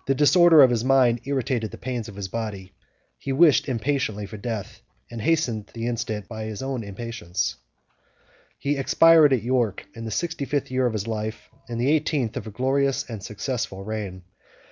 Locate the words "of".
0.62-0.70, 2.08-2.16, 6.24-6.24, 10.86-10.92, 12.36-12.48